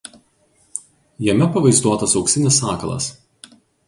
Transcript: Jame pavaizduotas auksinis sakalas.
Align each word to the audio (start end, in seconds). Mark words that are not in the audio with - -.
Jame 1.27 1.47
pavaizduotas 1.57 2.15
auksinis 2.21 2.57
sakalas. 2.63 3.11